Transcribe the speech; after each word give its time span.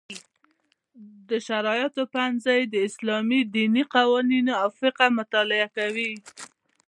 د 1.29 1.31
شرعیاتو 1.47 2.03
پوهنځی 2.13 2.61
د 2.67 2.75
اسلامي 2.87 3.41
دیني 3.55 3.83
قوانینو 3.95 4.53
او 4.63 4.69
فقه 4.81 5.05
مطالعه 5.19 5.67
کوي. 5.77 6.13